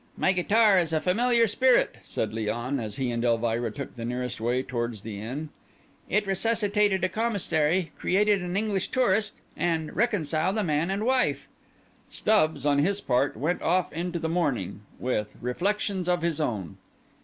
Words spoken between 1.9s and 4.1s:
said Léon, as he and Elvira took the